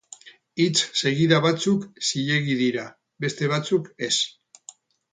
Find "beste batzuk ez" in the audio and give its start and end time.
3.27-4.15